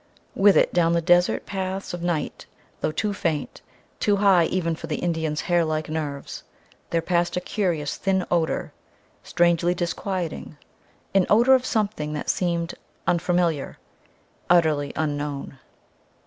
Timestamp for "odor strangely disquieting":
8.31-10.57